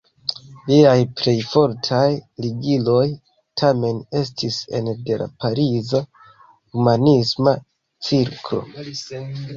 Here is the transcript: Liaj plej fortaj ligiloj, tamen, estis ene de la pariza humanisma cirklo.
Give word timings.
Liaj 0.69 1.01
plej 1.19 1.33
fortaj 1.49 2.07
ligiloj, 2.45 3.03
tamen, 3.63 4.01
estis 4.21 4.57
ene 4.79 4.95
de 5.11 5.21
la 5.23 5.29
pariza 5.45 6.03
humanisma 6.23 7.55
cirklo. 8.09 8.65